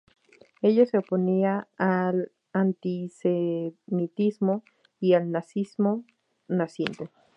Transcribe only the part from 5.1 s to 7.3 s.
al Nazismo naciente.